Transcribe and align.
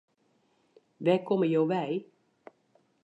Wêr 1.03 1.19
komme 1.27 1.47
jo 1.53 1.61
wei? 1.71 1.91